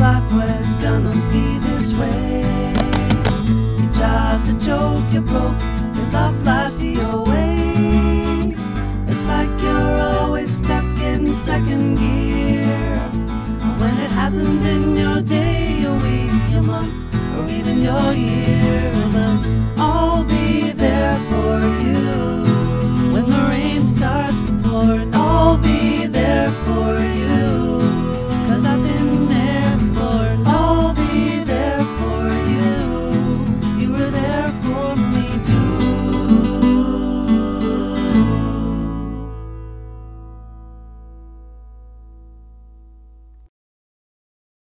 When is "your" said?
3.78-3.92, 5.94-6.06, 14.96-15.20, 15.82-15.96, 16.50-16.62, 17.82-18.12